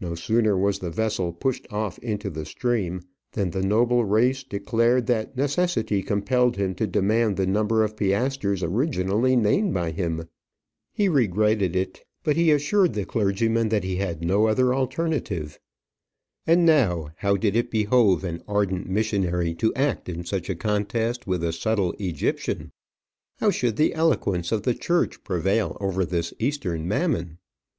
No 0.00 0.14
sooner 0.14 0.56
was 0.56 0.78
the 0.78 0.88
vessel 0.88 1.34
pushed 1.34 1.66
off 1.70 1.98
into 1.98 2.30
the 2.30 2.46
stream, 2.46 3.02
than 3.32 3.50
the 3.50 3.60
noble 3.60 4.06
reis 4.06 4.42
declared 4.42 5.06
that 5.08 5.36
necessity 5.36 6.02
compelled 6.02 6.56
him 6.56 6.74
to 6.76 6.86
demand 6.86 7.36
the 7.36 7.46
number 7.46 7.84
of 7.84 7.94
piastres 7.94 8.62
originally 8.62 9.36
named 9.36 9.74
by 9.74 9.90
him. 9.90 10.26
He 10.94 11.10
regretted 11.10 11.76
it, 11.76 12.04
but 12.24 12.36
he 12.36 12.50
assured 12.50 12.94
the 12.94 13.04
clergyman 13.04 13.68
that 13.68 13.84
he 13.84 13.96
had 13.96 14.24
no 14.24 14.46
other 14.46 14.72
alternative. 14.74 15.58
And 16.46 16.64
now 16.64 17.10
how 17.16 17.36
did 17.36 17.54
it 17.54 17.70
behove 17.70 18.24
an 18.24 18.42
ardent 18.48 18.88
missionary 18.88 19.52
to 19.56 19.74
act 19.74 20.08
in 20.08 20.24
such 20.24 20.48
a 20.48 20.56
contest 20.56 21.26
with 21.26 21.44
a 21.44 21.52
subtle 21.52 21.92
Egyptian? 21.98 22.72
How 23.40 23.50
should 23.50 23.76
the 23.76 23.92
eloquence 23.92 24.52
of 24.52 24.62
the 24.62 24.72
church 24.72 25.22
prevail 25.22 25.76
over 25.82 26.06
this 26.06 26.32
Eastern 26.38 26.88
Mammon? 26.88 27.36